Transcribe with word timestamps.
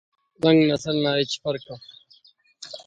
رنگ 0.43 0.59
نسل 0.71 0.95
نا 1.03 1.11
ہچ 1.17 1.31
فرق 1.43 1.65
اف 1.73 1.83